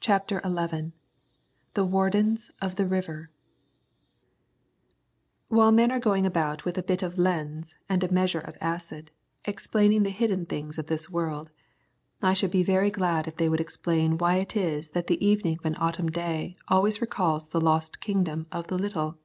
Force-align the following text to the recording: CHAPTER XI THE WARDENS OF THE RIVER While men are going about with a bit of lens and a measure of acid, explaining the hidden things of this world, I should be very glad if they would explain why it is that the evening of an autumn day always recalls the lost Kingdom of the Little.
CHAPTER 0.00 0.40
XI 0.44 0.90
THE 1.74 1.84
WARDENS 1.84 2.50
OF 2.60 2.74
THE 2.74 2.84
RIVER 2.84 3.30
While 5.46 5.70
men 5.70 5.92
are 5.92 6.00
going 6.00 6.26
about 6.26 6.64
with 6.64 6.76
a 6.76 6.82
bit 6.82 7.00
of 7.04 7.16
lens 7.16 7.78
and 7.88 8.02
a 8.02 8.12
measure 8.12 8.40
of 8.40 8.58
acid, 8.60 9.12
explaining 9.44 10.02
the 10.02 10.10
hidden 10.10 10.46
things 10.46 10.78
of 10.78 10.88
this 10.88 11.08
world, 11.08 11.50
I 12.20 12.32
should 12.32 12.50
be 12.50 12.64
very 12.64 12.90
glad 12.90 13.28
if 13.28 13.36
they 13.36 13.48
would 13.48 13.60
explain 13.60 14.18
why 14.18 14.38
it 14.38 14.56
is 14.56 14.88
that 14.88 15.06
the 15.06 15.24
evening 15.24 15.58
of 15.60 15.64
an 15.64 15.76
autumn 15.78 16.10
day 16.10 16.56
always 16.66 17.00
recalls 17.00 17.46
the 17.50 17.60
lost 17.60 18.00
Kingdom 18.00 18.48
of 18.50 18.66
the 18.66 18.76
Little. 18.76 19.16